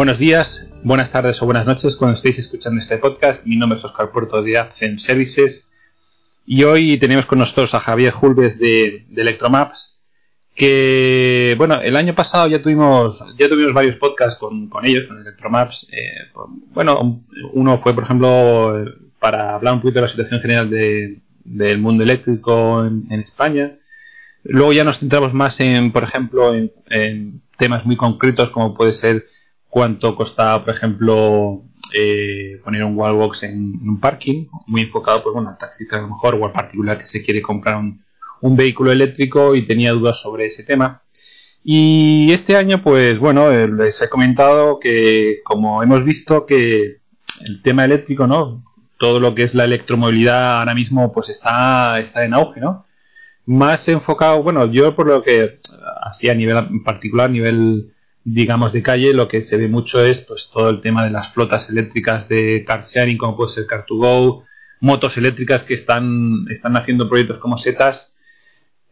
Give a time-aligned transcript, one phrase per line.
[0.00, 3.44] Buenos días, buenas tardes o buenas noches cuando estéis escuchando este podcast.
[3.46, 5.70] Mi nombre es Oscar Puerto de Adcent Services
[6.46, 10.00] y hoy tenemos con nosotros a Javier Julves de, Electromaps
[10.54, 15.20] que, bueno, el año pasado ya tuvimos ya tuvimos varios podcasts con, con ellos, con
[15.20, 15.86] Electromaps.
[15.92, 16.32] Eh,
[16.72, 18.82] bueno, uno fue, por ejemplo,
[19.18, 23.76] para hablar un poquito de la situación general de, del mundo eléctrico en, España.
[24.44, 29.26] Luego ya nos centramos más en, por ejemplo, en temas muy concretos como puede ser
[29.70, 31.62] cuánto costaba, por ejemplo,
[31.94, 36.08] eh, poner un wallbox en, un parking, muy enfocado, pues bueno, al taxista a lo
[36.08, 38.02] mejor o al particular que se quiere comprar un,
[38.42, 41.02] un, vehículo eléctrico y tenía dudas sobre ese tema.
[41.62, 47.00] Y este año, pues bueno, eh, les he comentado que como hemos visto que
[47.40, 48.64] el tema eléctrico, ¿no?
[48.98, 52.86] Todo lo que es la electromovilidad ahora mismo, pues está, está en auge, ¿no?
[53.46, 55.58] Más enfocado, bueno, yo por lo que
[56.02, 57.92] hacía a nivel particular, a nivel
[58.24, 61.32] digamos, de calle, lo que se ve mucho es pues todo el tema de las
[61.32, 64.44] flotas eléctricas de car sharing, como puede ser Car2Go,
[64.80, 68.12] motos eléctricas que están, están haciendo proyectos como setas.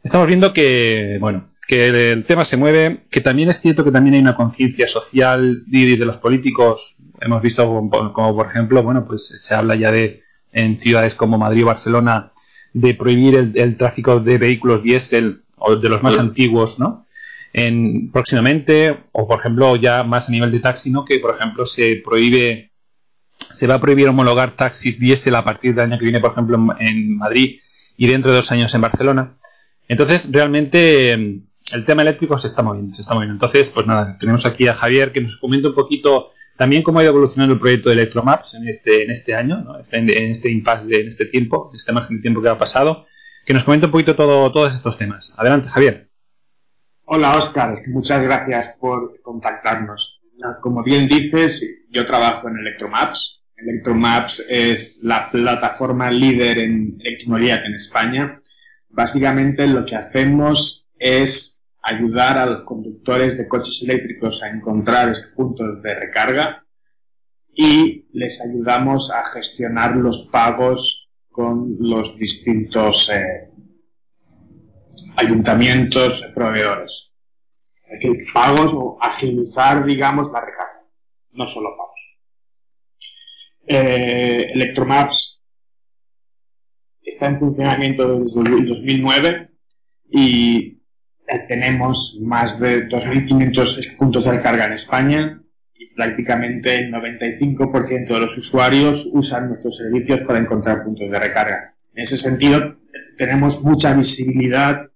[0.03, 4.15] Estamos viendo que, bueno, que el tema se mueve, que también es cierto que también
[4.15, 6.97] hay una conciencia social de, de los políticos.
[7.21, 10.23] Hemos visto como, como, por ejemplo, bueno, pues se habla ya de
[10.53, 12.33] en ciudades como Madrid o Barcelona
[12.73, 17.07] de prohibir el, el tráfico de vehículos diésel o de los más antiguos, ¿no?
[17.53, 21.05] En, próximamente, o por ejemplo ya más a nivel de taxi, ¿no?
[21.05, 22.73] que por ejemplo se prohíbe,
[23.57, 26.59] se va a prohibir homologar taxis diésel a partir del año que viene, por ejemplo,
[26.79, 27.61] en, Madrid
[27.97, 29.39] y dentro de dos años en Barcelona.
[29.89, 33.35] Entonces, realmente el tema eléctrico se está moviendo, se está moviendo.
[33.35, 37.03] Entonces, pues nada, tenemos aquí a Javier que nos comenta un poquito también cómo ha
[37.03, 39.79] ido evolucionando el proyecto de Electromaps en este, en este año, ¿no?
[39.79, 42.59] en, en, este impasse, de, en este tiempo, en este margen de tiempo que ha
[42.59, 43.07] pasado,
[43.47, 45.35] que nos comente un poquito todo, todos estos temas.
[45.39, 46.08] Adelante, Javier.
[47.11, 47.75] Hola, Oscar.
[47.87, 50.21] Muchas gracias por contactarnos.
[50.61, 53.41] Como bien dices, yo trabajo en Electromaps.
[53.57, 58.43] Electromaps es la plataforma líder en electromovilidad en España.
[58.91, 65.33] Básicamente lo que hacemos es ayudar a los conductores de coches eléctricos a encontrar estos
[65.33, 66.67] puntos de recarga
[67.55, 73.48] y les ayudamos a gestionar los pagos con los distintos eh,
[75.19, 77.11] ayuntamientos, proveedores.
[78.01, 80.83] Que pagos o agilizar, digamos, la recarga,
[81.33, 82.01] no solo pagos.
[83.67, 85.41] Eh, Electromaps
[87.03, 89.51] está en funcionamiento desde el 2009
[90.11, 90.79] y
[91.49, 95.43] tenemos más de 2.500 puntos de recarga en España
[95.75, 101.75] y prácticamente el 95% de los usuarios usan nuestros servicios para encontrar puntos de recarga.
[101.95, 102.77] En ese sentido,
[103.17, 104.89] tenemos mucha visibilidad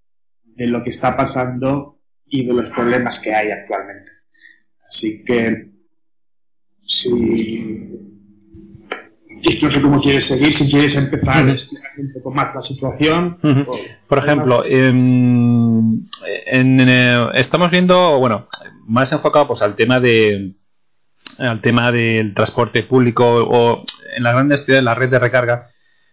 [0.57, 4.11] de lo que está pasando y de los problemas que hay actualmente.
[4.87, 5.71] Así que,
[6.85, 7.89] si
[9.63, 13.39] no sé cómo quieres seguir, si quieres empezar a explicar un poco más la situación.
[13.43, 13.67] Uh -huh.
[13.69, 13.77] o,
[14.09, 16.09] Por ejemplo, en,
[16.47, 16.89] en, en,
[17.35, 18.49] estamos viendo, bueno,
[18.87, 20.55] más enfocado pues al tema de
[21.39, 23.85] al tema del transporte público o
[24.17, 25.69] en las grandes ciudades la red de recarga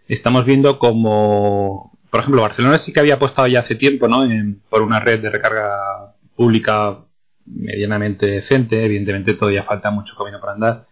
[0.07, 4.27] estamos viendo como por ejemplo, Barcelona sí que había apostado ya hace tiempo ¿no?
[4.69, 7.06] Por una red de recarga pública
[7.45, 10.88] medianamente decente, evidentemente todavía falta mucho camino por andar.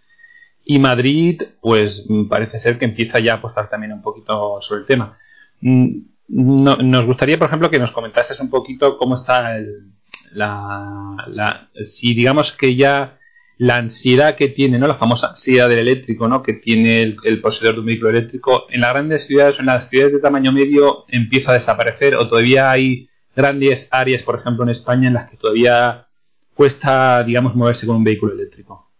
[0.65, 4.87] Y Madrid, pues parece ser que empieza ya a apostar también un poquito sobre el
[4.87, 5.17] tema.
[5.61, 9.93] No, nos gustaría, por ejemplo, que nos comentases un poquito cómo está el,
[10.33, 13.16] la, si digamos que ya
[13.57, 14.87] la ansiedad que tiene, ¿no?
[14.87, 16.43] La famosa ansiedad del eléctrico, ¿no?
[16.43, 20.13] Que tiene el, poseedor de un vehículo eléctrico en las grandes ciudades en las ciudades
[20.13, 25.07] de tamaño medio empieza a desaparecer o todavía hay grandes áreas, por ejemplo, en España
[25.07, 26.07] en las que todavía
[26.53, 28.91] cuesta, digamos, moverse con un vehículo eléctrico.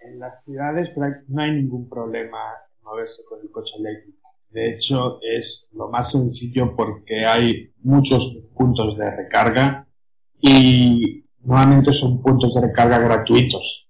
[0.00, 0.90] en las ciudades
[1.28, 2.38] no hay ningún problema
[2.82, 4.28] moverse con el coche eléctrico.
[4.50, 9.86] De hecho, es lo más sencillo porque hay muchos puntos de recarga
[10.40, 13.88] y normalmente son puntos de recarga gratuitos.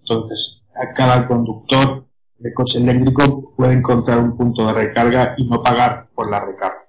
[0.00, 2.06] Entonces, a cada conductor
[2.38, 6.88] de coche eléctrico puede encontrar un punto de recarga y no pagar por la recarga.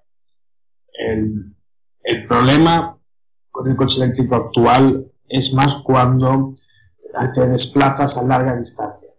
[0.93, 1.55] El,
[2.27, 2.97] problema
[3.51, 6.55] con el coche eléctrico actual es más cuando
[7.33, 9.09] te desplazas a larga distancia.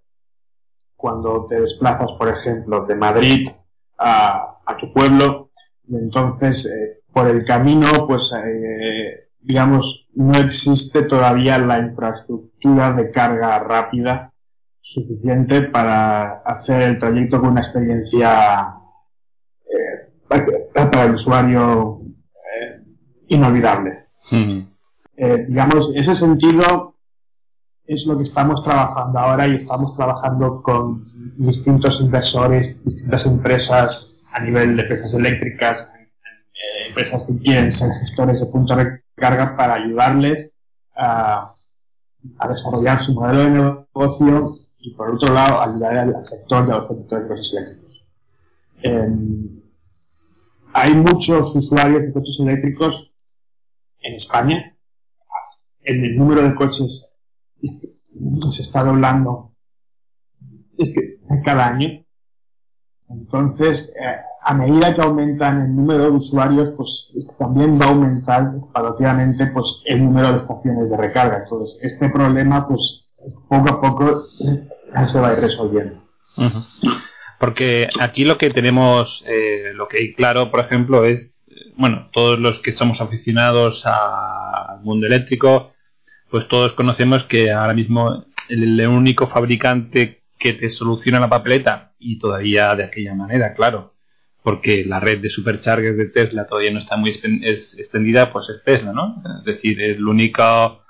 [0.97, 3.49] Cuando te desplazas, por ejemplo, de Madrid
[3.99, 5.51] a, a tu pueblo,
[5.87, 13.11] y entonces eh, por el camino, pues, eh, digamos, no existe todavía la infraestructura de
[13.11, 14.33] carga rápida
[14.81, 18.75] suficiente para hacer el trayecto con una experiencia
[19.65, 20.13] eh,
[20.73, 22.01] para el usuario
[23.29, 24.07] inolvidable.
[25.49, 26.95] digamos, ese sentido,
[27.87, 31.05] es lo que estamos trabajando ahora y estamos trabajando con
[31.37, 38.41] distintos inversores, distintas empresas a nivel de empresas eléctricas, eh, empresas que quieren ser gestores
[38.41, 40.53] de puntos de carga para ayudarles
[40.95, 41.55] a,
[42.49, 47.25] desarrollar su modelo de negocio y por otro lado ayudar al, sector de los productores
[47.25, 48.05] de coches eléctricos.
[48.83, 49.61] Em,
[50.73, 53.13] hay muchos usuarios de coches eléctricos
[54.01, 54.77] en España.
[55.83, 57.11] El número de coches
[57.61, 59.53] se está doblando
[60.79, 61.15] es que
[61.45, 62.04] cada año.
[63.09, 68.53] Entonces, eh, a medida que aumentan el número de usuarios, pues también va a aumentar
[68.73, 71.39] paulatinamente pues, el número de estaciones de recarga.
[71.39, 73.05] Entonces, este problema, pues
[73.49, 76.03] poco a poco se va a ir resolviendo.
[77.39, 81.43] Porque aquí lo que tenemos, eh, lo que hay claro, por ejemplo, es,
[81.77, 85.73] bueno, todos los que somos aficionados al mundo eléctrico,
[86.31, 92.19] pues todos conocemos que ahora mismo el, único fabricante que te soluciona la papeleta y
[92.19, 93.95] todavía de aquella manera, claro,
[94.43, 98.93] porque la red de superchargers de Tesla todavía no está muy extendida, pues es Tesla,
[98.93, 99.23] ¿no?
[99.39, 100.83] Es decir, el único,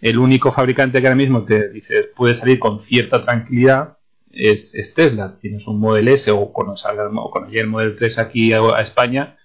[0.00, 3.98] el único fabricante que ahora mismo te dice puede salir con cierta tranquilidad
[4.30, 5.38] es, Tesla.
[5.40, 7.08] Tienes un Model S o cuando salga
[7.52, 9.36] el Model 3 aquí a España,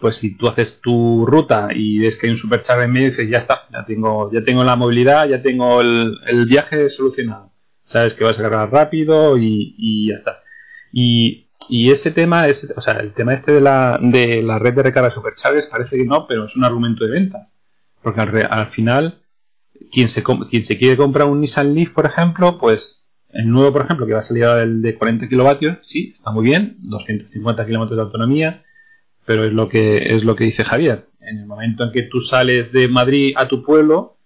[0.00, 3.28] pues si tú haces tu ruta y ves que hay un supercharger en medio dices,
[3.28, 7.49] ya está, ya tengo, ya tengo la movilidad, ya tengo el, viaje solucionado.
[7.90, 10.44] Sabes que vas a cargar rápido y, ya está.
[10.92, 11.48] Y,
[11.90, 15.10] ese tema, es, o sea, el tema este de la, de la red de recarga
[15.10, 17.48] superchargers parece que no, pero es un argumento de venta.
[18.00, 19.18] Porque al, final,
[19.90, 23.82] quien se, quien se quiere comprar un Nissan Leaf, por ejemplo, pues el nuevo, por
[23.82, 27.96] ejemplo, que va a salir el de 40 kilovatios, sí, está muy bien, 250 kilómetros
[27.96, 28.62] de autonomía,
[29.26, 31.08] pero es lo que es lo que dice Javier.
[31.20, 34.16] En el momento en que tú sales de Madrid a tu pueblo,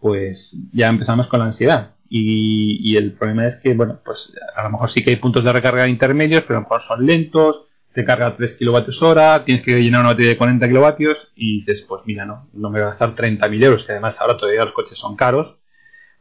[0.00, 1.97] pues ya empezamos con la ansiedad.
[2.10, 5.52] Y, el problema es que, bueno, pues a lo mejor sí que hay puntos de
[5.52, 9.82] recarga intermedios, pero a lo mejor son lentos, te carga 3 kilovatios hora, tienes que
[9.82, 12.90] llenar una batería de 40 kilovatios y dices, pues mira, no, no me voy a
[12.90, 15.58] gastar 30.000 euros, que además ahora todavía los coches son caros,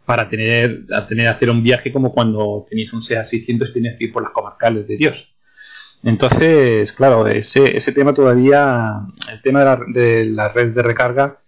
[0.05, 3.97] para tener, a tener hacer un viaje como cuando tenías un SEA 600 y tenías
[3.97, 5.33] que ir por las comarcales de Dios.
[6.03, 9.01] Entonces, claro, ese, ese tema todavía,
[9.31, 11.39] el tema de la, de las redes de recarga,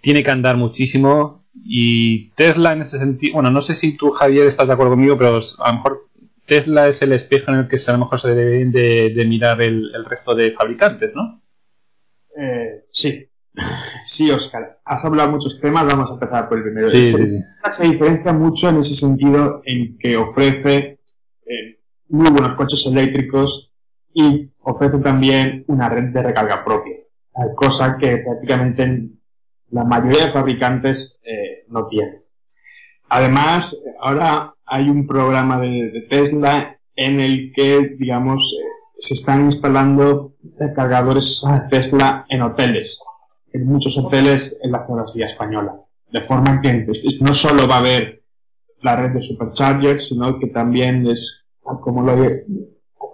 [0.00, 4.46] tiene que andar muchísimo y Tesla en ese sentido, bueno, no sé si tú Javier
[4.46, 6.08] estás de acuerdo conmigo, pero a lo mejor
[6.46, 9.92] Tesla es el espejo en el que a lo mejor se deben de, mirar el,
[10.06, 11.42] resto de fabricantes, ¿no?
[12.36, 13.28] Eh, sí,
[14.04, 14.78] sí, Oscar.
[14.84, 16.88] Has hablado muchos temas, vamos a empezar por el primero.
[16.88, 17.44] Sí, sí, sí.
[17.70, 20.98] Se diferencia mucho en ese sentido en que ofrece
[21.44, 23.70] eh, muy buenos coches eléctricos
[24.14, 26.96] y ofrece también una red de recarga propia,
[27.56, 29.10] cosa que prácticamente
[29.70, 32.22] la mayoría de fabricantes eh, no tienen.
[33.08, 38.64] Además, ahora hay un programa de, Tesla en el que, digamos, eh,
[38.98, 40.34] se están instalando
[40.74, 43.00] cargadores Tesla en hoteles,
[43.52, 45.74] en muchos hoteles en la geografía española.
[46.10, 46.86] De forma que
[47.20, 48.22] no solo va a haber
[48.82, 52.16] la red de superchargers, sino que también es, como lo,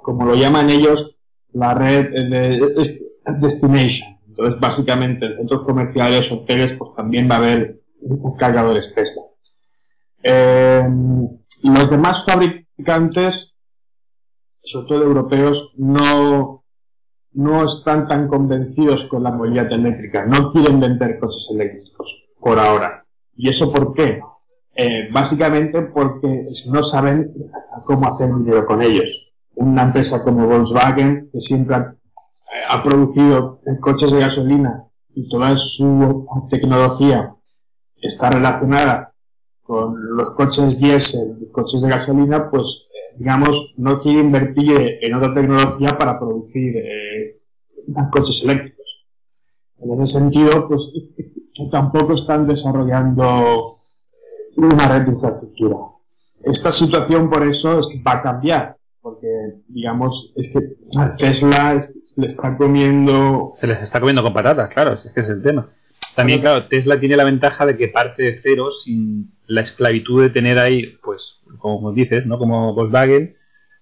[0.03, 1.17] como lo llaman ellos,
[1.53, 3.01] la red de
[3.41, 4.15] destination.
[4.29, 7.84] Entonces, básicamente, en centros comerciales, hoteles, pues también va a haber
[8.39, 9.23] cargadores Tesla.
[10.23, 10.89] Eh,
[11.63, 13.55] los demás fabricantes,
[14.63, 16.65] sobre todo europeos, no,
[17.33, 23.05] no están tan convencidos con la movilidad eléctrica, no quieren vender coches eléctricos por ahora.
[23.37, 24.21] ¿Y eso por qué?
[24.77, 27.33] Eh, básicamente porque no saben
[27.85, 29.25] cómo hacer dinero con ellos
[29.57, 34.85] una empresa como Volkswagen, que siempre ha, producido coches de gasolina
[35.15, 37.34] y toda su tecnología
[38.07, 39.13] está relacionada
[39.63, 42.85] con los coches diésel, coches de gasolina, pues
[43.17, 47.41] digamos, no quiere invertir en otra tecnología para producir eh,
[48.11, 48.87] coches eléctricos.
[49.79, 50.91] En ese sentido, pues
[51.71, 53.77] tampoco están desarrollando
[54.57, 55.77] una red de infraestructura.
[56.43, 59.29] Esta situación, por eso, es que va a cambiar, porque,
[59.69, 60.59] digamos, es que
[60.99, 61.81] a Tesla
[62.17, 63.53] le está comiendo...
[63.55, 65.71] Se les está comiendo con patatas, claro, es que es el tema.
[66.15, 70.31] También, claro, Tesla tiene la ventaja de que parte de cero sin la esclavitud de
[70.31, 72.39] tener ahí, pues, como dices, ¿no?
[72.39, 73.37] Como Volkswagen.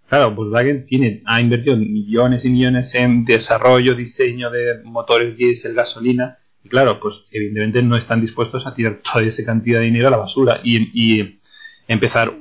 [0.08, 6.38] Claro, Volkswagen tiene, ha invertido millones y millones en desarrollo, diseño de motores diésel, gasolina.
[6.64, 10.12] Y claro, pues evidentemente no están dispuestos a tirar toda esa cantidad de dinero a
[10.12, 11.38] la basura y,
[11.88, 12.32] empezar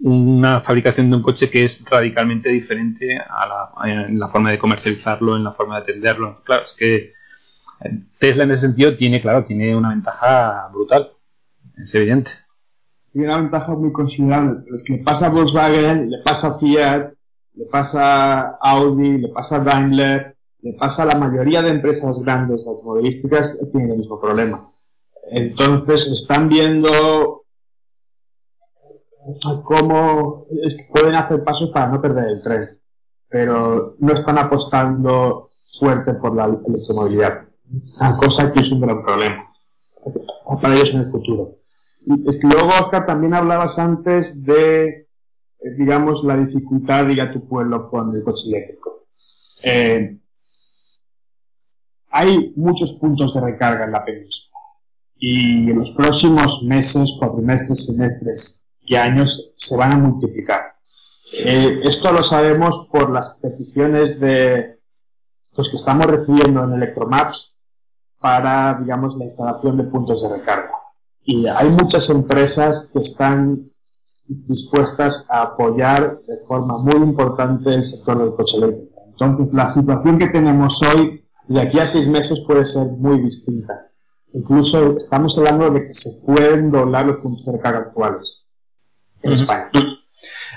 [0.00, 4.58] una fabricación de un coche que es radicalmente diferente a la, en la forma de
[4.58, 6.42] comercializarlo, en la forma de atenderlo.
[6.44, 7.12] Claro, es que
[8.18, 11.12] Tesla en ese sentido tiene, claro, tiene una ventaja brutal.
[11.78, 12.30] Es evidente.
[13.12, 14.64] Tiene una ventaja muy considerable.
[14.84, 17.12] Que le pasa a Volkswagen, le pasa a Fiat,
[17.54, 22.18] le pasa a Audi, le pasa a Daimler, le pasa a la mayoría de empresas
[22.20, 24.60] grandes automovilísticas, tienen el mismo problema.
[25.30, 27.44] Entonces están viendo
[29.64, 32.78] cómo que pueden hacer pasos para no perder el tren,
[33.28, 37.49] pero no están apostando fuerte por la electromovilidad
[38.00, 39.50] una cosa que es un gran problema
[40.58, 41.56] para ellos en el futuro.
[42.26, 45.06] es que luego, Oscar, también hablabas antes de, eh,
[45.76, 49.06] digamos, la dificultad de ir a tu pueblo con el coche eléctrico.
[49.62, 50.16] Eh,
[52.10, 54.50] hay muchos puntos de recarga en la península
[55.16, 60.74] y en los próximos meses, cuatrimestres, semestres y años se van a multiplicar.
[61.32, 64.78] Eh, esto lo sabemos por las peticiones de
[65.56, 67.59] los que estamos recibiendo en Electromaps
[68.20, 70.70] para, digamos, la instalación de puntos de recarga.
[71.24, 73.70] Y hay muchas empresas que están
[74.26, 79.00] dispuestas a apoyar de forma muy importante el sector del coche eléctrico.
[79.06, 83.74] Entonces, la situación que tenemos hoy, de aquí a seis meses, puede ser muy distinta.
[84.32, 88.46] Incluso estamos hablando de que se pueden doblar los puntos de recarga actuales
[89.22, 89.70] en España.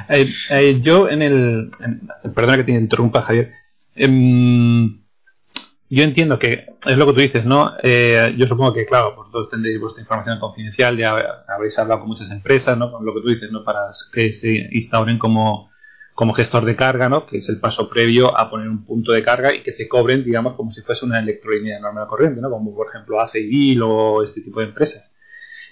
[0.09, 1.69] Eh, eh, yo en el,
[2.35, 3.51] perdona que te interrumpa Javier
[3.95, 5.02] em,
[5.93, 7.73] yo entiendo que es lo que tú dices, ¿no?
[7.81, 12.31] Eh, yo supongo que, claro, vosotros tendréis vuestra información confidencial, ya habréis hablado con muchas
[12.31, 12.91] empresas, ¿no?
[12.91, 13.63] Con lo que tú dices, ¿no?
[13.63, 15.71] Para que se instauren como,
[16.13, 17.25] como gestor de carga, ¿no?
[17.25, 20.23] Que es el paso previo a poner un punto de carga y que te cobren,
[20.23, 22.49] digamos, como si fuese una electrolínea normal corriente, ¿no?
[22.49, 25.11] Como por ejemplo ACID o este tipo de empresas.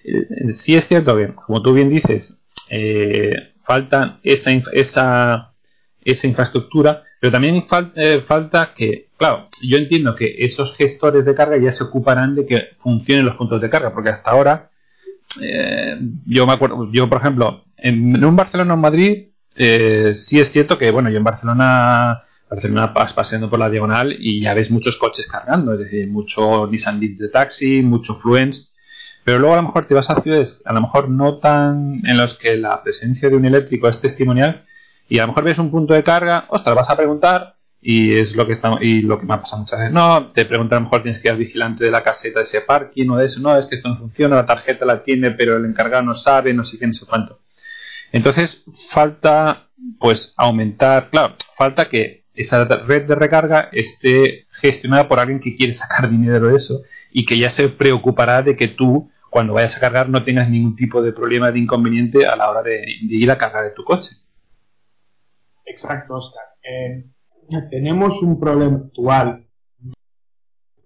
[0.03, 5.50] Eh, sí es cierto que, como tú bien dices, eh, falta esa, esa,
[6.03, 7.65] esa infraestructura, pero también
[7.95, 12.45] eh, falta que, claro, yo entiendo que esos gestores de carga ya se ocuparán de
[12.45, 14.69] que funcionen los puntos de carga, porque hasta ahora,
[15.41, 20.51] eh, yo me acuerdo, yo por ejemplo, en, un Barcelona o Madrid, eh, sí es
[20.51, 24.71] cierto que, bueno, yo en Barcelona, Barcelona vas paseando por la diagonal y ya ves
[24.71, 28.71] muchos coches cargando, es decir, mucho Nissan Leaf de taxi, mucho Fluence,
[29.23, 32.17] pero luego a lo mejor te vas a ciudades, a lo mejor no tan en
[32.17, 34.65] los que la presencia de un eléctrico es testimonial,
[35.09, 38.35] y a lo mejor ves un punto de carga, ostras, vas a preguntar y es
[38.35, 39.93] lo que estamos y lo que me ha pasado muchas veces.
[39.93, 42.45] No, te preguntan a lo mejor tienes que ir al vigilante de la caseta de
[42.45, 45.31] ese parking o de eso, no, es que esto no funciona, la tarjeta la tiene,
[45.31, 47.39] pero el encargado no sabe, no sé qué, no sé cuánto.
[48.11, 49.67] Entonces, falta
[49.99, 55.73] pues aumentar, claro, falta que esa red de recarga esté gestionada por alguien que quiere
[55.73, 56.81] sacar dinero de eso
[57.11, 60.75] y que ya se preocupará de que tú cuando vayas a cargar no tengas ningún
[60.75, 63.83] tipo de problema de inconveniente a la hora de, de ir a cargar de tu
[63.83, 64.15] coche.
[65.65, 66.43] Exacto, Oscar.
[67.69, 69.45] Tenemos un problema actual.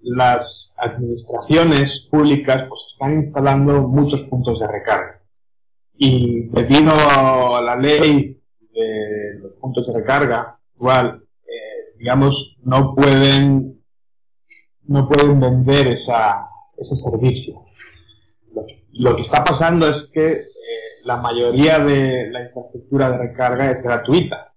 [0.02, 5.22] Las administraciones públicas pues, están instalando muchos puntos de recarga.
[5.98, 8.42] Y debido a la ley
[8.74, 13.82] de los puntos de recarga actual, eh, digamos, no pueden,
[14.84, 17.66] no pueden vender esa, ese servicio.
[18.94, 20.46] Lo, que está pasando es que eh,
[21.04, 24.55] la mayoría de la infraestructura de recarga es gratuita.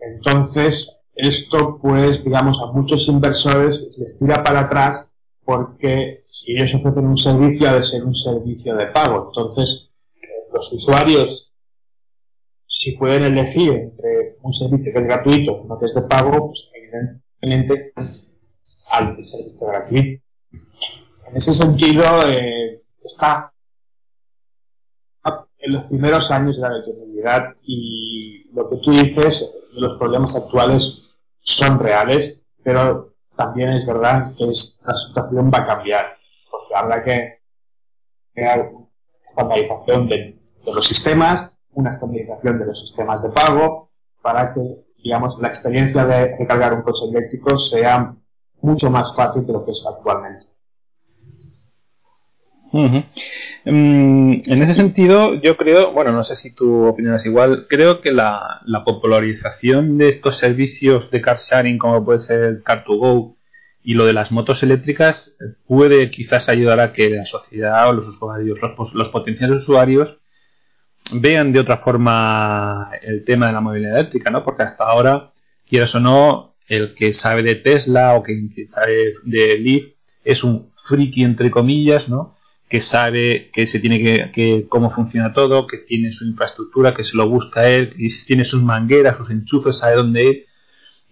[0.00, 5.06] Entonces, esto, pues, digamos, a muchos inversores les tira para atrás
[5.44, 9.28] porque si ellos ofrecen un servicio, ha de ser un servicio de pago.
[9.28, 9.90] Entonces,
[10.22, 11.52] eh, los usuarios,
[12.66, 16.48] si pueden elegir entre un servicio que es gratuito y uno que es de pago,
[16.48, 17.92] pues, evidentemente,
[18.90, 20.22] al servicio gratuito.
[21.28, 23.52] En ese sentido, eh, está
[25.60, 31.02] en los primeros años de la electromovilidad y lo que tú dices, los problemas actuales
[31.40, 36.16] son reales, pero también es verdad que la situación va a cambiar,
[36.50, 37.40] porque habrá que,
[38.34, 38.70] estar
[39.26, 43.90] estandarización de, los sistemas, una estandarización de los sistemas de pago,
[44.22, 48.14] para que, digamos, la experiencia de recargar un coche eléctrico sea
[48.60, 50.49] mucho más fácil de lo que es actualmente.
[52.72, 58.00] Mm, en ese sentido, yo creo, bueno, no sé si tu opinión es igual, creo
[58.00, 63.36] que la, popularización de estos servicios de car sharing, como puede ser Car2Go,
[63.82, 65.36] y lo de las motos eléctricas,
[65.66, 70.18] puede quizás ayudar a que la sociedad o los usuarios, los, los potenciales usuarios,
[71.12, 74.44] vean de otra forma el tema de la movilidad eléctrica, ¿no?
[74.44, 75.32] Porque hasta ahora,
[75.66, 79.84] quieras o no, el que sabe de Tesla o que sabe de Leaf
[80.24, 82.36] es un friki entre comillas, ¿no?
[82.70, 87.02] Que sabe que se tiene que, que, cómo funciona todo, que tiene su infraestructura, que
[87.02, 90.46] se lo busca él, que tiene sus mangueras, sus enchufes, sabe dónde ir.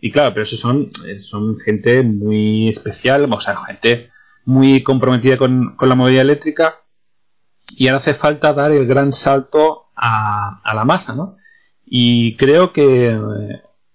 [0.00, 4.08] Y claro, pero eso son, son gente muy especial, o sea, gente
[4.44, 6.76] muy comprometida con, con la movilidad eléctrica
[7.76, 11.36] y ahora hace falta dar el gran salto a, a la masa, ¿no?
[11.84, 13.18] Y creo que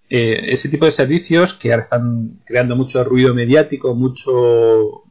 [0.10, 5.03] eh, ese tipo de servicios que ahora están creando mucho ruido mediático, mucho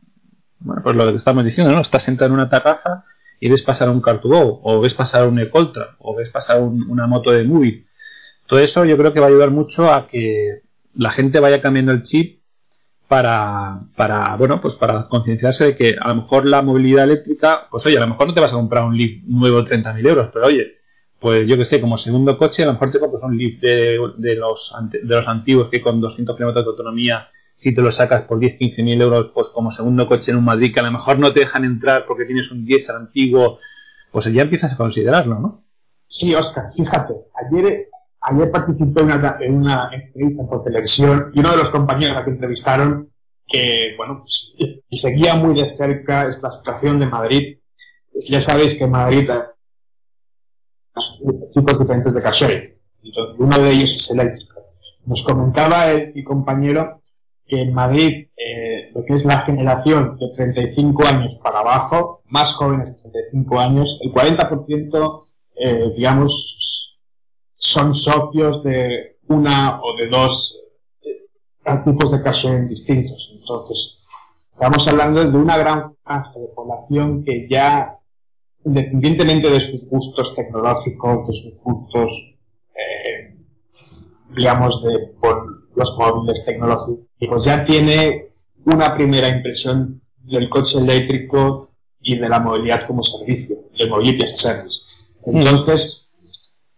[0.64, 1.80] bueno, pues lo que estamos diciendo, ¿no?
[1.80, 3.04] Estás sentado en una terraza
[3.40, 7.32] y ves pasar un car o ves pasar un Ecoltra, o ves pasar una moto
[7.32, 7.86] de movie.
[8.46, 10.62] Todo eso yo creo que va a ayudar mucho a que
[10.94, 12.40] la gente vaya cambiando el chip
[13.08, 17.84] para, para bueno, pues para concienciarse de que a lo mejor la movilidad eléctrica, pues
[17.84, 20.30] oye, a lo mejor no te vas a comprar un Leaf nuevo de 30.000 euros,
[20.32, 20.76] pero oye,
[21.18, 23.98] pues yo que sé, como segundo coche, a lo mejor te compras un Leaf de,
[24.16, 27.28] de, los, de los antiguos que con 200 kilómetros de autonomía
[27.62, 30.44] si te lo sacas por 10, 15 mil euros, pues como segundo coche en un
[30.44, 33.60] Madrid, que a lo mejor no te dejan entrar porque tienes un 10 antiguo,
[34.10, 35.62] pues ya empiezas a considerarlo, ¿no?
[36.08, 37.86] Sí, Oscar, fíjate, ayer,
[38.20, 43.10] ayer participé en una, entrevista por televisión y uno de los compañeros a que entrevistaron,
[43.46, 47.58] que, bueno, pues, seguía muy de cerca esta situación de Madrid.
[48.28, 49.30] Ya sabéis que Madrid
[51.54, 52.78] tipos diferentes de caché,
[53.38, 54.62] uno de ellos es eléctrico.
[55.06, 57.01] Nos comentaba el, mi compañero
[57.52, 62.50] que en Madrid eh, lo que es la generación de 35 años para abajo, más
[62.54, 65.22] jóvenes de 35 años, el 40%
[65.56, 66.88] eh, digamos
[67.58, 70.56] son socios de una o de dos
[71.02, 73.38] eh, tipos de casos distintos.
[73.38, 74.02] Entonces,
[74.54, 77.98] estamos hablando de una gran franja de población que ya,
[78.64, 82.12] independientemente de sus gustos tecnológicos, de sus gustos,
[84.34, 87.44] digamos, de por los móviles tecnológicos.
[87.44, 88.28] Ya tiene
[88.64, 94.32] una primera impresión del coche eléctrico y de la movilidad como servicio, de movility as
[94.32, 94.80] a service.
[95.26, 96.08] Entonces,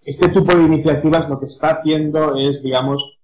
[0.02, 3.18] este tipo de iniciativas lo que está haciendo es, digamos,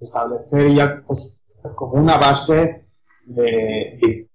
[0.00, 1.38] establecer ya pues,
[1.74, 2.84] como una base
[3.26, 4.28] de, de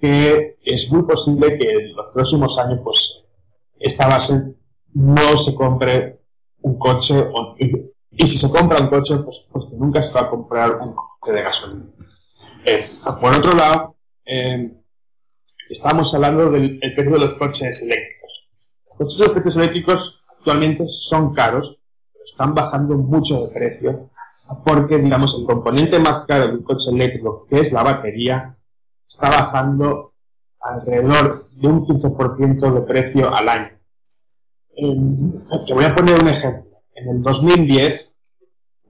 [0.00, 3.24] que es muy posible que en los próximos años pues
[3.80, 4.54] esta base
[4.94, 6.20] no se compre
[6.62, 7.56] un coche o,
[8.18, 11.32] y si se compra un coche, pues, pues nunca se va a comprar un coche
[11.32, 11.84] de gasolina.
[12.64, 13.94] Eh, por otro lado,
[14.26, 14.72] eh,
[15.70, 18.32] estamos hablando del precio de los coches eléctricos.
[18.98, 21.78] Los coches eléctricos actualmente son caros,
[22.12, 24.10] pero están bajando mucho de precio,
[24.64, 28.56] porque, digamos, el componente más caro del coche eléctrico, que es la batería,
[29.06, 30.14] está bajando
[30.60, 33.78] alrededor de un 15% de precio al año.
[34.76, 34.96] Eh,
[35.68, 36.68] te voy a poner un ejemplo.
[36.94, 38.07] En el 2010,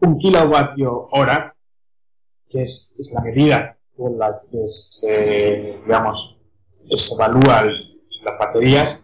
[0.01, 1.55] un kilovatio hora,
[2.49, 6.37] que es, la medida con la que se, digamos,
[6.89, 7.71] se evalúan
[8.23, 9.01] las baterías,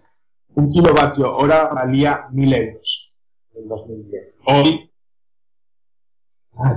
[0.54, 3.12] un kilovatio hora valía 1000 euros
[3.54, 4.35] en 2010.
[4.46, 4.90] Hoy,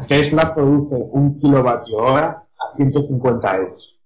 [0.07, 3.99] Tesla produce un kilovatio hora a 150 euros.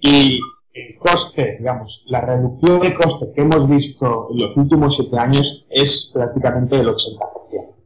[0.00, 0.40] Y
[0.72, 5.66] el coste, digamos, la reducción de coste que hemos visto en los últimos siete años
[5.68, 7.81] es prácticamente del 80%.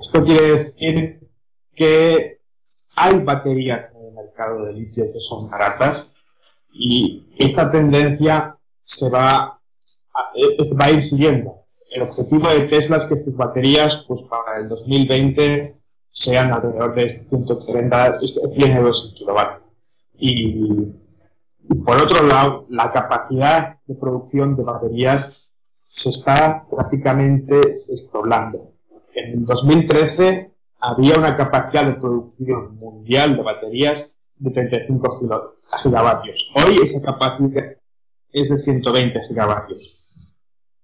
[0.00, 1.20] Esto quiere decir
[1.74, 2.38] que
[2.96, 6.06] hay baterías en el mercado de litio que son baratas
[6.72, 9.60] y esta tendencia se va
[10.14, 11.64] a, eh, va a ir siguiendo.
[11.90, 15.76] El objetivo de Tesla es que sus baterías, pues para el 2020,
[16.10, 19.60] sean alrededor de 130, 100 euros el kilovatio.
[20.18, 20.94] Y,
[21.84, 25.50] por otro lado, la capacidad de producción de baterías
[25.86, 28.69] se está prácticamente despoblando
[29.14, 35.20] en 2013 había una capacidad de producción mundial de baterías de 35
[35.82, 36.50] gigavatios.
[36.54, 37.76] Hoy esa capacidad
[38.32, 39.96] es de 120 gigavatios.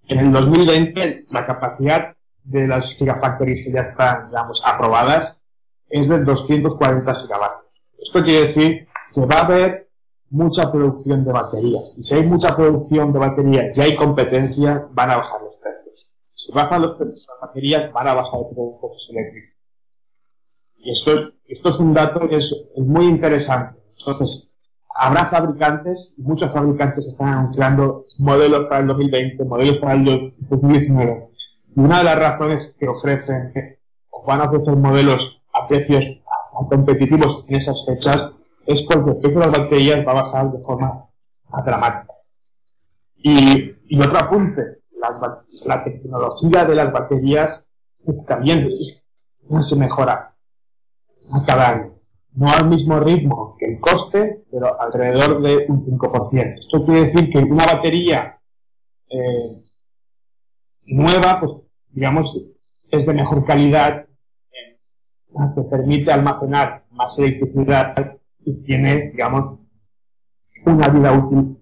[0.08, 5.42] En el 2020 la capacidad de las gigafactories que ya están, digamos, aprobadas
[5.88, 7.66] es de 240 gigavatios.
[7.98, 9.88] Esto quiere decir que va a haber
[10.30, 11.94] mucha producción de baterías.
[11.98, 15.46] Y si hay mucha producción de baterías y hay competencia, van a bajar.
[16.36, 19.56] Si bajan los precios de las baterías, van a bajar de los coches eléctricos.
[20.76, 23.80] Y esto es, esto es un dato que es, muy interesante.
[23.98, 24.52] Entonces,
[24.94, 31.28] habrá fabricantes, muchos fabricantes están anunciando modelos para el 2020, modelos para el 2019.
[31.74, 33.78] Y una de las razones que ofrecen, que
[34.26, 36.04] van a ofrecer modelos a precios
[36.68, 38.30] competitivos en esas fechas,
[38.66, 41.06] es porque el precio de las baterías va a bajar de forma
[41.64, 42.12] dramática.
[43.16, 44.80] Y, y otro apunte,
[45.64, 47.66] la tecnología de las baterías
[48.26, 48.68] también
[49.62, 50.34] se mejora
[51.32, 51.92] a cada año.
[52.34, 56.58] No al mismo ritmo que el coste, pero alrededor de un 5%.
[56.58, 58.38] Esto quiere decir que una batería
[59.08, 59.62] eh,
[60.84, 61.52] nueva, pues
[61.90, 62.38] digamos,
[62.90, 64.06] es de mejor calidad,
[64.52, 64.78] eh,
[65.54, 69.60] que permite almacenar más electricidad y tiene, digamos,
[70.64, 71.58] una vida útil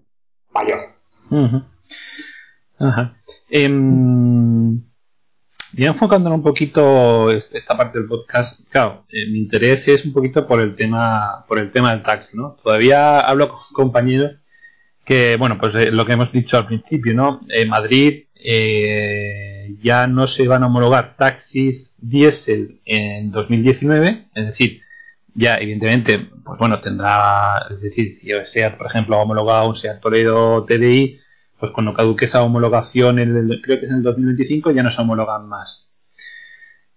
[0.52, 0.80] mayor.
[2.79, 3.17] Ajá.
[5.77, 10.47] Ya enfocándonos un poquito esta parte del podcast, claro, eh, mi interés es un poquito
[10.47, 12.57] por el tema, por el tema del taxi, ¿no?
[12.63, 14.37] Todavía hablo con compañeros
[15.05, 17.41] que, bueno, pues eh, lo que hemos dicho al principio, ¿no?
[17.49, 24.81] En Madrid eh, ya no se van a homologar taxis diésel en 2019, es decir,
[25.35, 30.65] ya evidentemente, pues bueno, tendrá, es decir, si SEAT, por ejemplo, homologado un SEAT Toledo
[30.65, 31.19] TDI,
[31.64, 34.90] pues cuando caduque esa homologación, en el, creo que es en el 2025, ya no
[34.90, 35.88] se homologan más.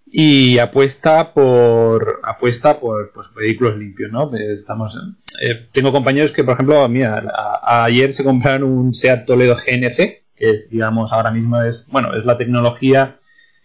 [0.06, 4.30] Y apuesta por apuesta por pues, vehículos limpios, ¿no?
[4.36, 4.94] Estamos,
[5.42, 7.24] eh, tengo compañeros que, por ejemplo, mira,
[7.64, 12.26] ayer se compraron un Seat Toledo GNC, que es, digamos, ahora mismo es, bueno, es
[12.26, 13.20] la tecnología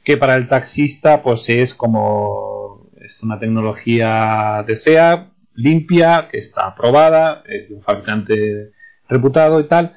[0.04, 6.68] que para el taxista, pues es como, es una tecnología de SEAT limpia, que está
[6.68, 8.70] aprobada, es de un fabricante
[9.08, 9.96] reputado y tal,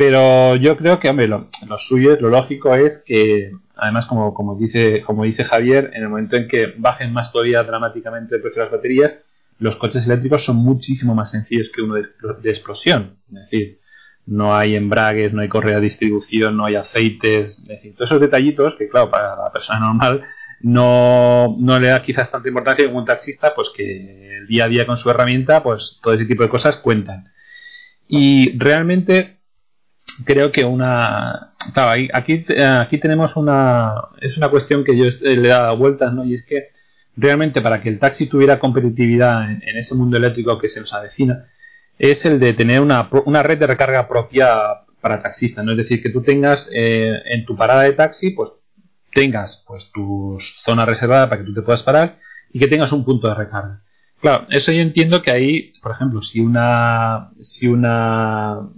[0.00, 5.02] pero yo creo que, hombre, lo, suyo, lo lógico es que, además, como, como, dice,
[5.02, 8.64] como dice Javier, en el momento en que bajen más todavía dramáticamente el precio de
[8.64, 9.22] las baterías,
[9.58, 13.18] los coches eléctricos son muchísimo más sencillos que uno de, explosión.
[13.28, 13.80] Es decir,
[14.24, 18.22] no hay embragues, no hay correa de distribución, no hay aceites, es decir, todos esos
[18.22, 20.22] detallitos que, claro, para la persona normal
[20.62, 24.68] no, no le da quizás tanta importancia como un taxista, pues que el día a
[24.68, 27.30] día con su herramienta, pues todo ese tipo de cosas cuentan.
[28.08, 29.39] Y realmente
[30.24, 31.52] creo que una
[32.12, 36.34] aquí aquí tenemos una es una cuestión que yo le he dado vueltas no y
[36.34, 36.68] es que
[37.16, 41.46] realmente para que el taxi tuviera competitividad en, ese mundo eléctrico que se nos avecina
[41.98, 44.48] es el de tener una, una red de recarga propia
[45.00, 48.50] para taxistas no es decir que tú tengas eh, en tu parada de taxi pues
[49.12, 52.18] tengas pues tu zona reservada para que tú te puedas parar
[52.52, 53.82] y que tengas un punto de recarga.
[54.20, 58.68] Claro eso yo entiendo que ahí por ejemplo si una si una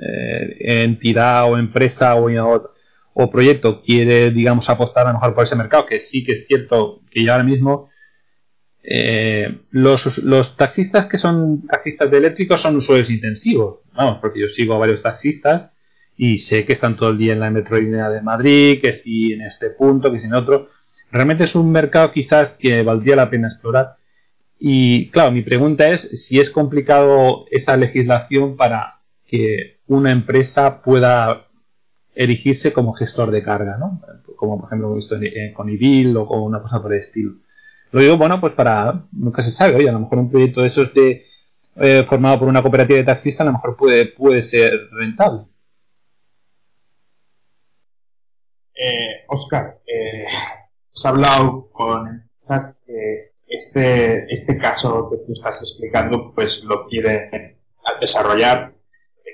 [0.00, 5.86] eh, entidad o empresa o, proyecto quiere, digamos, apostar a lo mejor por ese mercado,
[5.86, 7.90] que sí que es cierto que ya ahora mismo
[8.82, 14.48] eh, los, los, taxistas que son taxistas de eléctricos son usuarios intensivos, vamos, porque yo
[14.48, 15.74] sigo a varios taxistas
[16.18, 19.42] y sé que están todo el día en la metrolínea de Madrid, que si en
[19.42, 20.68] este punto, que si en otro.
[21.12, 23.96] Realmente es un mercado quizás que valdría la pena explorar.
[24.58, 31.48] Y claro, mi pregunta es si es complicado esa legislación para que una empresa pueda
[32.14, 34.00] erigirse como gestor de carga, ¿no?
[34.36, 35.16] Como por ejemplo hemos visto
[35.54, 37.32] con IBIL o con una cosa por el estilo.
[37.90, 40.68] Lo digo, bueno, pues para, nunca se sabe, oye, a lo mejor un proyecto de
[40.68, 41.24] esos de,
[41.76, 45.46] eh, formado por una cooperativa de taxistas a lo mejor puede, puede ser rentable.
[48.74, 50.26] Eh, Oscar, eh,
[50.92, 57.56] has hablado con empresas que este, este caso que tú estás explicando, pues lo quiere
[58.00, 58.77] desarrollar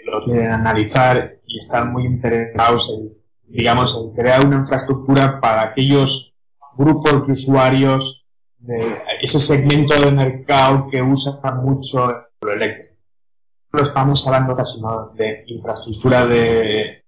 [0.04, 3.12] lo quieren analizar y están muy interesados en,
[3.46, 6.32] digamos, en crear una infraestructura para aquellos
[6.76, 8.24] grupos de usuarios
[8.58, 12.94] de ese segmento de mercado que usa mucho lo eléctrico.
[13.72, 14.80] No estamos hablando casi
[15.14, 17.02] de infraestructura de,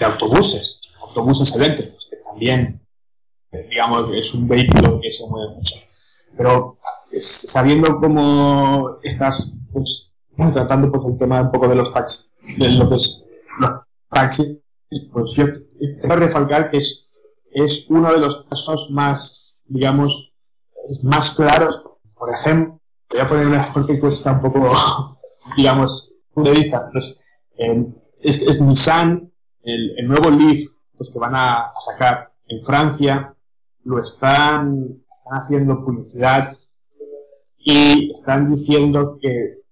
[0.00, 2.80] autobuses, autobuses eléctricos, que también,
[3.50, 5.74] digamos, es un vehículo que se mueve mucho.
[6.36, 6.76] Pero
[7.18, 12.88] sabiendo cómo estas pues, tratando pues el tema un poco de los taxis, de lo
[12.88, 13.24] que es
[13.58, 13.70] los
[14.10, 14.58] taxis,
[15.12, 15.46] pues yo
[16.00, 17.08] quiero recalcar que es,
[17.52, 20.32] es uno de los casos más, digamos,
[21.02, 21.82] más claros.
[22.14, 25.18] Por ejemplo, voy a poner una porque está un poco,
[25.56, 26.88] digamos, de vista.
[26.92, 27.16] Pues,
[27.58, 27.86] eh,
[28.20, 29.30] es, es, Nissan,
[29.62, 33.34] el, el, nuevo Leaf, pues que van a, a sacar en Francia,
[33.84, 36.56] lo están, están haciendo publicidad
[37.58, 39.65] y están diciendo que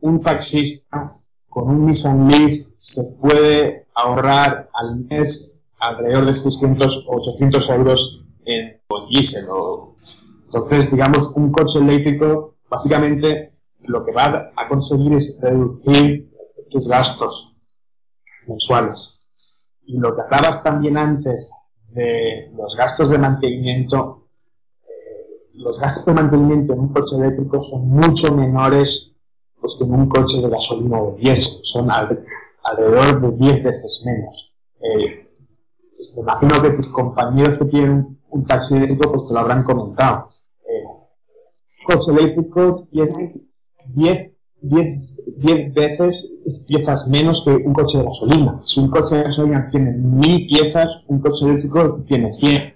[0.00, 1.16] un taxista
[1.48, 8.24] con un Nissan Leaf se puede ahorrar al mes alrededor de 600 o 800 euros
[8.44, 9.46] en diésel.
[10.44, 16.30] Entonces, digamos, un coche eléctrico básicamente lo que va a conseguir es reducir
[16.70, 17.54] tus gastos
[18.46, 19.20] mensuales.
[19.86, 21.50] Y lo que hablabas también antes
[21.90, 24.28] de los gastos de mantenimiento,
[24.82, 29.07] eh, los gastos de mantenimiento en un coche eléctrico son mucho menores
[29.76, 34.52] pues, en un coche de gasolina o de diésel, son alrededor de 10 veces menos.
[34.80, 35.26] Eh,
[35.96, 39.64] pues, me imagino que tus compañeros que tienen un taxi eléctrico pues te lo habrán
[39.64, 40.28] comentado.
[40.64, 40.84] Eh,
[41.86, 43.34] coche eléctrico tiene
[43.86, 48.60] 10, 10, veces piezas menos que un coche de gasolina.
[48.64, 52.74] Si un coche de gasolina tiene 1000 piezas, un coche eléctrico tiene 100.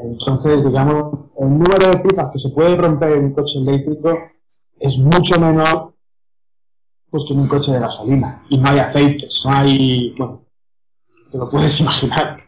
[0.00, 4.16] Entonces, digamos, el número de piezas que se puede romper en un coche eléctrico
[4.78, 5.94] es mucho menor
[7.10, 8.42] pues, en un coche de gasolina.
[8.48, 10.44] Y no hay aceites, no hay, bueno,
[11.30, 12.42] te lo puedes imaginar.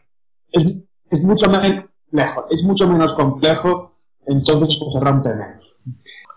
[0.52, 3.92] Es, mucho menos lejos, es mucho menos complejo,
[4.26, 5.64] entonces pues se rompe menos.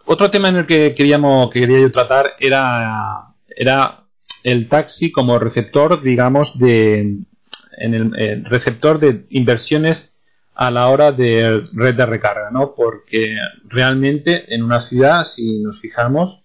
[0.06, 4.06] Otro tema en el que queríamos, que quería yo tratar era, era
[4.44, 7.26] el taxi como receptor, digamos, de
[7.78, 10.14] en el, receptor de inversiones
[10.56, 12.76] a la hora de red de recarga, ¿no?
[12.76, 16.43] Porque realmente en una ciudad, si nos fijamos,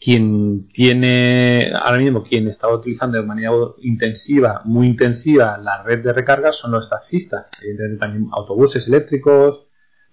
[0.00, 6.14] quien tiene ahora mismo quien está utilizando de manera intensiva, muy intensiva la red de
[6.14, 9.66] recarga son los taxistas, evidentemente también autobuses eléctricos,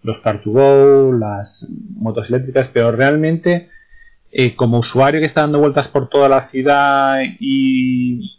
[0.03, 3.69] los car2go, las motos eléctricas, pero realmente
[4.31, 8.35] eh, como usuario que está dando vueltas por toda la ciudad y,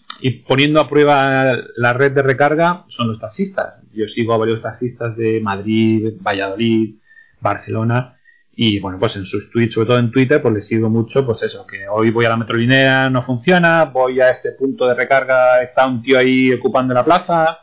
[0.47, 3.81] poniendo a prueba la red de recarga son los taxistas.
[3.93, 6.97] Yo sigo a varios taxistas de Madrid, Valladolid,
[7.41, 8.18] Barcelona
[8.61, 11.45] y bueno, pues en sus tweets, sobre todo en Twitter, pues les sigo mucho, pues
[11.45, 15.63] eso, que hoy voy a la metrolinea, no funciona, voy a este punto de recarga,
[15.63, 17.61] está un tío ahí ocupando la plaza.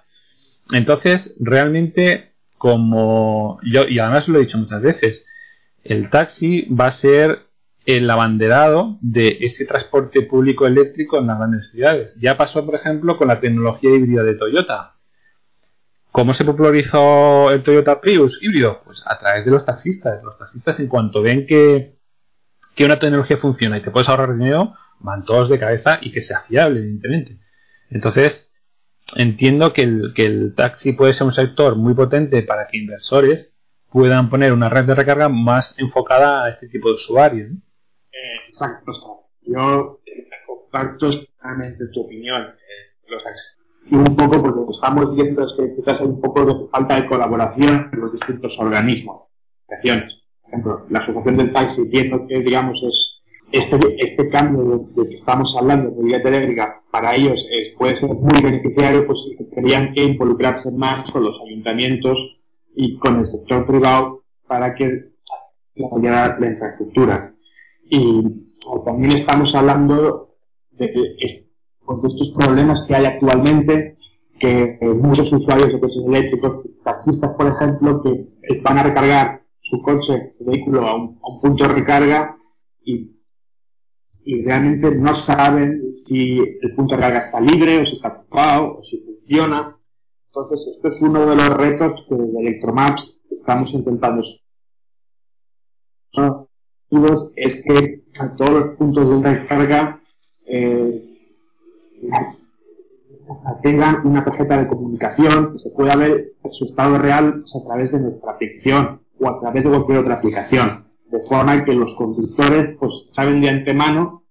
[0.72, 5.26] Entonces, realmente como yo, y además lo he dicho muchas veces,
[5.84, 7.40] el taxi va a ser
[7.86, 12.18] el abanderado de ese transporte público eléctrico en las grandes ciudades.
[12.22, 14.95] Ya pasó, por ejemplo, con la tecnología híbrida de Toyota.
[16.16, 18.82] ¿Cómo se popularizó el Toyota Prius híbrido?
[18.86, 20.24] Pues a través de los taxistas.
[20.24, 21.98] Los taxistas, en cuanto ven que,
[22.74, 26.22] que una tecnología funciona y te puedes ahorrar dinero, van todos de cabeza y que
[26.22, 27.42] sea fiable, evidentemente.
[27.90, 28.50] Entonces,
[29.18, 33.54] entiendo que el, que el taxi puede ser un sector muy potente para que inversores
[33.92, 37.52] puedan poner una red de recarga más enfocada a este tipo de usuarios.
[37.52, 38.94] Eh, exacto.
[39.42, 42.42] Yo eh, comparto totalmente tu opinión.
[42.42, 43.22] Eh, los
[43.88, 46.68] y un poco porque lo que estamos viendo es que quizás hay un poco de
[46.70, 49.24] falta de colaboración entre los distintos organismos,
[49.68, 50.14] asociaciones.
[50.42, 53.16] Por ejemplo, la asociación del taxi, viendo que digamos es
[53.52, 57.40] este, este cambio de, que estamos hablando de vía eléctrica para ellos
[57.78, 59.20] puede ser muy beneficiario, pues
[59.54, 62.18] tendrían que involucrarse más con los ayuntamientos
[62.76, 65.12] y con el sector privado para que
[65.86, 67.34] apoyara la infraestructura.
[67.90, 68.24] Y
[68.84, 70.36] también estamos hablando
[70.72, 71.45] de, pues,
[71.88, 73.96] de estos problemas que hay actualmente,
[74.40, 78.28] que muchos usuarios de coches eléctricos, taxistas por ejemplo, que
[78.62, 82.36] van a recargar su coche, su vehículo a un, a un punto de recarga
[82.84, 83.16] y
[84.26, 88.80] y realmente no saben si el punto de carga está libre o si está ocupado
[88.80, 89.78] o si funciona.
[90.28, 94.24] Entonces, esto es uno de los retos que desde Electromaps estamos intentando
[97.36, 100.02] es que a todos los puntos de recarga
[100.48, 101.15] eh,
[103.62, 107.92] tengan una tarjeta de comunicación que se pueda ver su estado real pues, a través
[107.92, 112.76] de nuestra ficción o a través de cualquier otra aplicación de forma que los conductores
[112.80, 114.24] pues saben de antemano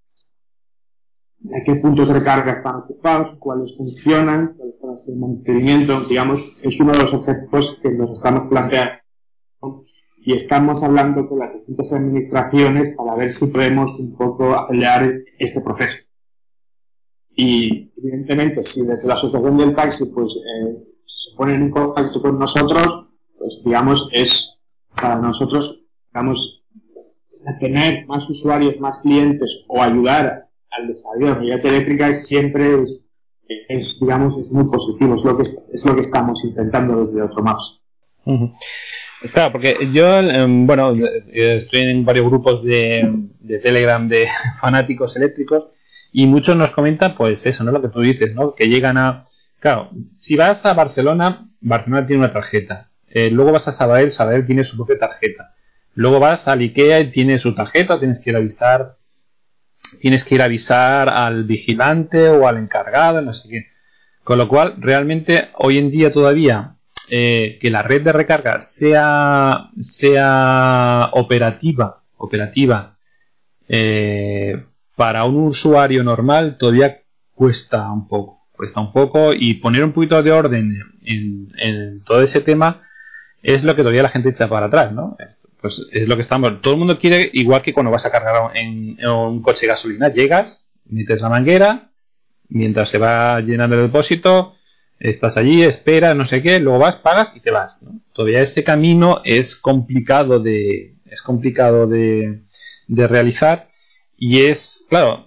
[1.54, 6.40] a qué puntos de recarga están ocupados, cuáles funcionan, cuáles pueden ser el mantenimiento, digamos,
[6.62, 8.94] es uno de los efectos que nos estamos planteando
[10.18, 15.60] y estamos hablando con las distintas administraciones para ver si podemos un poco acelerar este
[15.60, 15.98] proceso.
[17.36, 22.38] Y evidentemente, si desde la asociación del taxi pues eh, se ponen en contacto con
[22.38, 23.06] nosotros,
[23.38, 24.58] pues digamos es
[24.94, 26.62] para nosotros, digamos,
[27.60, 32.84] tener más usuarios, más clientes o ayudar al desarrollo de la movilidad eléctrica es siempre,
[33.68, 37.42] es, digamos, es muy positivo, es lo que, es lo que estamos intentando desde otro
[37.42, 37.80] Maps.
[39.32, 40.94] Claro, porque yo, em, bueno,
[41.32, 44.28] estoy en varios grupos de, de, Telegram de
[44.60, 45.64] fanáticos eléctricos
[46.16, 47.72] y muchos nos comentan, pues eso, ¿no?
[47.72, 48.54] Lo que tú dices, ¿no?
[48.54, 49.24] Que llegan a...
[49.58, 52.90] Claro, si vas a Barcelona, Barcelona tiene una tarjeta.
[53.08, 55.54] Eh, luego vas a Sabadell, Sabadell tiene su propia tarjeta.
[55.94, 58.96] Luego vas al Ikea y tiene su tarjeta, tienes que ir a avisar
[60.00, 63.66] tienes que ir a avisar al vigilante o al encargado, no sé qué.
[64.22, 66.76] Con lo cual, realmente, hoy en día todavía,
[67.10, 72.98] eh, que la red de recarga sea, sea operativa, operativa
[73.68, 74.64] eh,
[74.96, 77.02] para un usuario normal, todavía
[77.34, 78.40] cuesta un poco.
[78.52, 82.82] Cuesta un poco y poner un poquito de orden en, todo ese tema
[83.42, 85.16] es lo que todavía la gente echa para atrás, ¿no?
[85.60, 86.62] Pues es lo que estamos.
[86.62, 90.08] Todo el mundo quiere, igual que cuando vas a cargar en, un coche de gasolina,
[90.08, 91.90] llegas, metes la manguera,
[92.48, 94.54] mientras se va llenando el depósito,
[94.98, 97.84] estás allí, esperas, no sé qué, luego vas, pagas y te vas.
[98.12, 102.42] Todavía ese camino es complicado de, es complicado de,
[102.88, 103.68] realizar
[104.16, 105.26] y es, claro,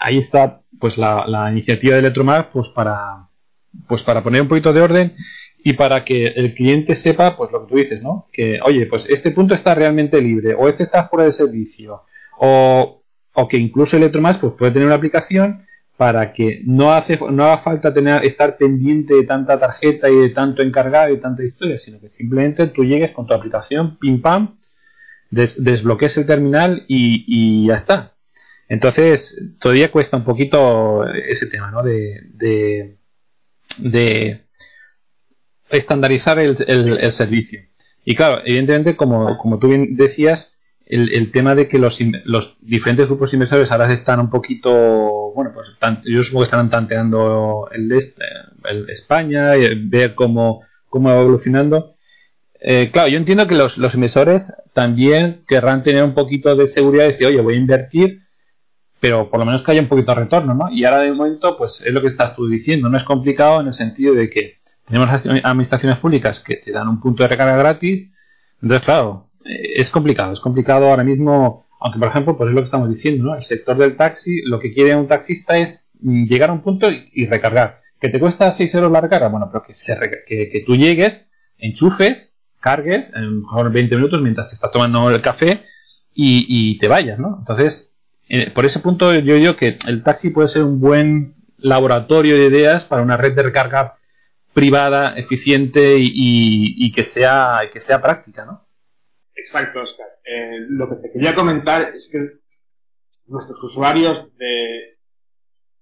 [0.00, 3.28] ahí está pues la, iniciativa de Electromar pues para,
[3.86, 5.14] pues para poner un poquito de orden
[5.62, 8.26] y para que el cliente sepa, pues lo que tú dices, ¿no?
[8.32, 12.02] Que, oye, pues este punto está realmente libre, o este está fuera de servicio,
[12.38, 13.02] o,
[13.34, 15.64] o que incluso Electromas pues puede tener una aplicación
[15.96, 20.30] para que no hace no haga falta tener estar pendiente de tanta tarjeta y de
[20.30, 24.56] tanto encargado y tanta historia, sino que simplemente tú llegues con tu aplicación, pim pam,
[25.30, 28.13] desbloquees el terminal y, ya está.
[28.74, 31.84] Entonces, todavía cuesta un poquito ese tema, ¿no?
[31.84, 32.98] de,
[35.70, 37.60] estandarizar el, servicio.
[38.04, 40.56] Y claro, evidentemente, como, como tú bien decías,
[40.86, 44.72] el, el tema de que los, los, diferentes grupos inversores ahora están un poquito,
[45.34, 51.20] bueno, pues yo supongo que están tanteando el, el España, y ver cómo, cómo va
[51.20, 51.94] evolucionando.
[52.60, 57.12] Eh, claro, yo entiendo que los inversores también querrán tener un poquito de seguridad y
[57.12, 58.23] decir, oye, voy a invertir,
[59.04, 60.70] pero por lo menos que haya un poquito de retorno, ¿no?
[60.70, 63.66] Y ahora de momento, pues es lo que estás tú diciendo, no es complicado en
[63.66, 65.10] el sentido de que tenemos
[65.44, 68.10] administraciones públicas que te dan un punto de recarga gratis.
[68.62, 70.32] Entonces, claro, eh, es complicado.
[70.32, 73.34] Es complicado ahora mismo, aunque por ejemplo, pues es lo que estamos diciendo, ¿no?
[73.36, 76.88] El sector del taxi, lo que quiere un taxista es mm, llegar a un punto
[76.90, 77.82] y, recargar.
[78.00, 79.28] ¿Que te cuesta 6 euros la recarga?
[79.28, 84.48] Bueno, pero que, se que, que, tú llegues, enchufes, cargues, en mejor 20 minutos mientras
[84.48, 85.60] te estás tomando el café
[86.14, 87.36] y, y te vayas, ¿no?
[87.40, 87.90] Entonces,
[88.54, 92.84] por ese punto yo digo que el taxi puede ser un buen laboratorio de ideas
[92.84, 93.96] para una red de recarga
[94.52, 98.66] privada, eficiente y, que, sea, que sea práctica, ¿no?
[99.34, 100.06] Exacto, Oscar.
[100.24, 102.18] Eh, lo que te quería comentar es que
[103.26, 104.96] nuestros usuarios de,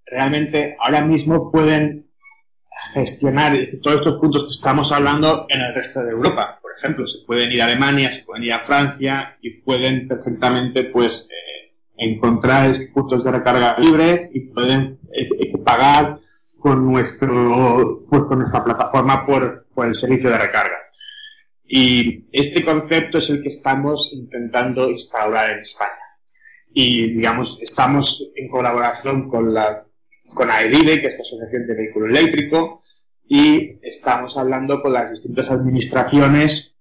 [0.07, 2.07] realmente ahora mismo pueden
[2.95, 6.59] gestionar todos estos puntos que estamos hablando en el resto de Europa.
[6.61, 10.85] Por ejemplo, se pueden ir a Alemania, se pueden ir a Francia y pueden perfectamente
[10.85, 11.52] pues eh,
[11.97, 16.19] encontrar puntos de recarga libres y pueden eh, pagar
[16.59, 20.77] con nuestro pues con nuestra plataforma por, por el servicio de recarga.
[21.65, 25.91] Y este concepto es el que estamos intentando instaurar en España.
[26.75, 29.85] Y digamos, estamos en colaboración con la
[30.35, 32.83] con AEDIDE, que es la Asociación de Vehículo Eléctrico,
[33.27, 36.75] y estamos hablando con las distintas administraciones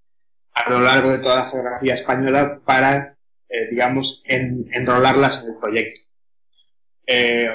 [0.54, 3.11] a lo largo de toda la geografía española para,
[3.52, 6.00] eh, digamos, enrolarlas en el proyecto.
[7.06, 7.50] Eh,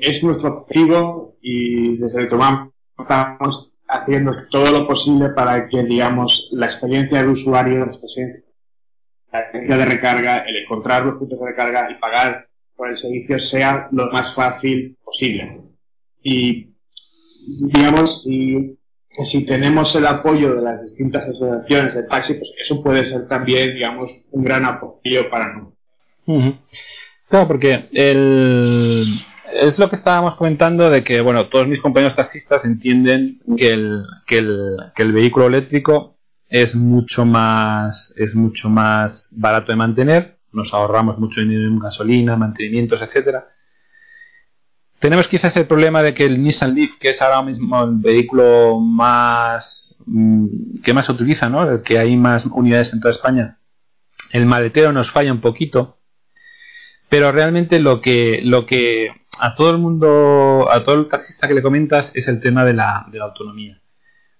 [0.00, 6.48] es nuestro objetivo y desde el Tomam estamos haciendo todo lo posible para que, digamos,
[6.52, 11.94] la experiencia del usuario, la experiencia de recarga, el encontrar los puntos de recarga y
[11.96, 15.60] pagar por el servicio sea lo más fácil posible.
[16.22, 16.74] Y,
[17.72, 18.78] digamos, si,
[19.24, 23.74] si tenemos el apoyo de las distintas asociaciones de taxi, pues eso puede ser también,
[23.74, 25.78] digamos, un gran apoyo para nosotros.
[27.28, 29.04] Claro, porque el,
[29.52, 34.04] es lo que estábamos comentando de que, bueno, todos mis compañeros taxistas entienden que el,
[34.26, 36.16] que el, que el vehículo eléctrico
[36.48, 42.36] es mucho más, es mucho más barato de mantener, nos ahorramos mucho dinero en gasolina,
[42.36, 43.48] mantenimientos, etcétera.
[45.02, 48.78] Tenemos quizás el problema de que el Nissan Leaf, que es ahora mismo el vehículo
[48.78, 51.68] más mm, que más se utiliza, ¿no?
[51.68, 53.58] El que hay más unidades en toda España,
[54.30, 55.98] el maletero nos falla un poquito,
[57.08, 59.08] pero realmente lo que lo que
[59.40, 62.74] a todo el mundo, a todo el taxista que le comentas es el tema de
[62.74, 63.82] la, autonomía.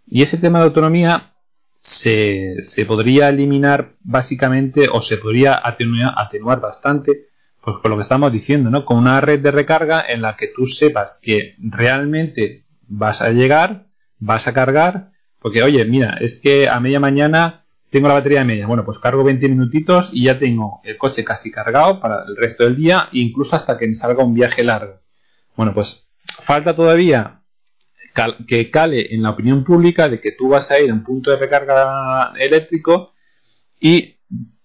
[0.06, 1.32] Y ese tema de autonomía
[1.80, 2.54] se,
[2.86, 7.31] podría eliminar básicamente o se podría atenuar bastante
[7.62, 8.84] pues por lo que estamos diciendo, ¿no?
[8.84, 13.86] Con una red de recarga en la que tú sepas que realmente vas a llegar,
[14.18, 18.46] vas a cargar, porque oye, mira, es que a media mañana tengo la batería de
[18.46, 18.66] media.
[18.66, 22.64] Bueno, pues cargo 20 minutitos y ya tengo el coche casi cargado para el resto
[22.64, 25.00] del día, incluso hasta que salga un viaje largo.
[25.56, 26.08] Bueno, pues
[26.44, 27.42] falta todavía
[28.46, 31.30] que cale en la opinión pública de que tú vas a ir a un punto
[31.30, 33.12] de recarga eléctrico
[33.78, 34.16] y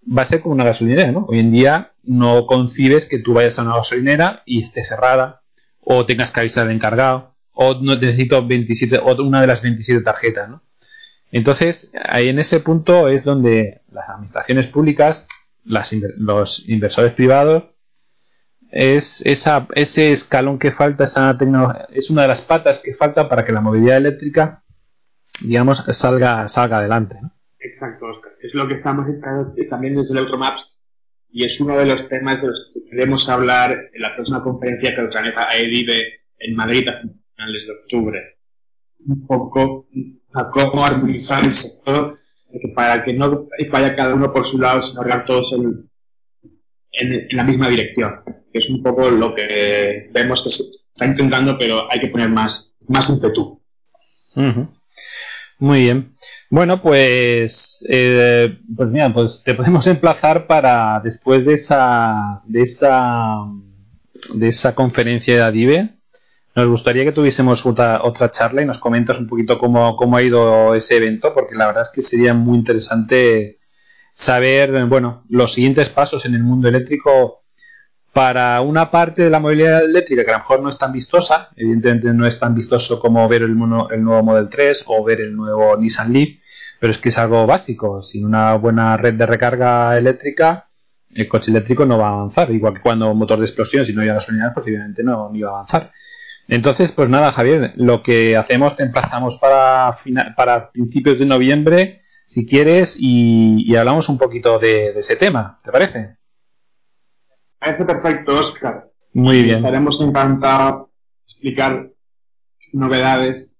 [0.08, 1.26] va a ser como una gasolinera, ¿no?
[1.28, 5.41] Hoy en día no concibes que tú vayas a una gasolinera y esté cerrada,
[5.82, 10.01] o tengas que avisar al encargado, o no necesito 27, o una de las 27
[10.01, 10.64] tarjetas, ¿no?
[11.32, 15.28] Entonces, ahí en ese punto es donde las administraciones públicas,
[15.66, 17.66] las, los inversores privados,
[18.72, 21.38] es esa, ese escalón que falta, esa
[21.89, 24.64] es una de las patas que falta para que la movilidad eléctrica,
[25.41, 27.18] digamos, salga, salga adelante.
[27.22, 27.32] ¿no?
[27.60, 28.05] Exacto.
[28.47, 29.05] Es lo que estamos
[29.69, 30.77] también desde el Electromaps
[31.29, 34.95] y es uno de los temas de los que queremos hablar en la próxima conferencia
[34.95, 38.37] que organiza AEDIVE en Madrid a finales de octubre.
[39.05, 39.87] Un poco
[40.33, 42.19] a cómo armonizar el sector
[42.73, 45.89] para que no vaya cada uno por su lado, sino hablar todos en,
[46.93, 48.21] en, la misma dirección.
[48.53, 52.29] Que es un poco lo que vemos que se está intentando, pero hay que poner
[52.29, 53.61] más, más ímpetu.
[55.60, 56.16] Muy bien.
[56.51, 63.38] Bueno, pues, eh, pues mira, pues te podemos emplazar para después de esa, de esa,
[64.34, 65.89] de esa conferencia de Adive.
[66.55, 70.24] Nos gustaría que tuviésemos otra, otra charla y nos comentas un poquito cómo, cómo ha
[70.24, 73.60] ido ese evento, porque la verdad es que sería muy interesante
[74.12, 77.43] saber, bueno, los siguientes pasos en el mundo eléctrico
[78.18, 81.49] para una parte de la movilidad eléctrica que a lo mejor no es tan vistosa,
[81.55, 85.36] evidentemente no es tan vistoso como ver el, el nuevo Model 3 o ver el
[85.36, 86.30] nuevo Nissan Leaf,
[86.80, 88.01] pero es que es algo básico.
[88.01, 90.68] Sin una buena red de recarga eléctrica,
[91.13, 92.49] el coche eléctrico no va a avanzar.
[92.49, 95.53] Igual que cuando motor de explosión, si no hay gasolina, pues obviamente no, iba a
[95.53, 95.91] avanzar.
[96.47, 99.95] Entonces, pues nada, Javier, lo que hacemos, te emplazamos para,
[100.36, 106.16] para principios de noviembre, si quieres, y, hablamos un poquito de ese tema, ¿te parece?
[107.60, 108.88] Parece perfecto, Oscar.
[109.14, 109.58] Muy bien.
[109.58, 111.89] Estaremos encantados de explicar
[112.74, 113.53] novedades.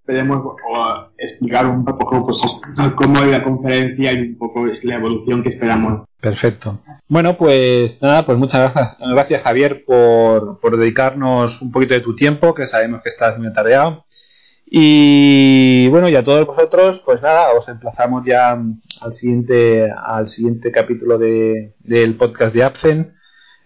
[0.00, 0.54] Esperemos
[1.18, 2.40] explicar un poco pues,
[2.94, 6.06] cómo es la conferencia y un poco la evolución que esperamos.
[6.20, 6.80] Perfecto.
[7.08, 12.14] Bueno, pues nada, pues muchas gracias, gracias Javier por, por dedicarnos un poquito de tu
[12.14, 14.04] tiempo, que sabemos que estás muy atareado.
[14.68, 20.72] Y bueno, y a todos vosotros, pues nada, os emplazamos ya al siguiente, al siguiente
[20.72, 23.15] capítulo de, del podcast de Absen.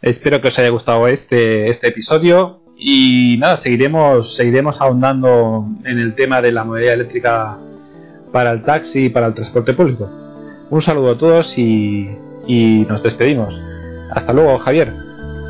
[0.03, 6.15] Espero que os haya gustado este, este episodio y nada, seguiremos, seguiremos ahondando en el
[6.15, 7.59] tema de la movilidad eléctrica
[8.33, 10.09] para el taxi y para el transporte público.
[10.71, 12.09] Un saludo a todos y,
[12.47, 13.61] y nos despedimos.
[14.13, 14.91] Hasta luego, Javier.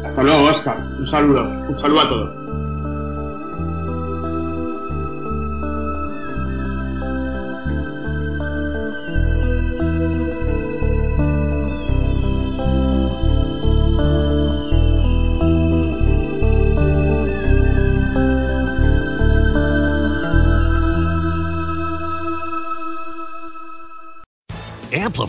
[0.05, 0.76] Hasta luego, Oscar.
[0.98, 1.42] Un saludo.
[1.42, 2.39] Un saludo a todos.